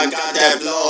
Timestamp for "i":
0.00-0.08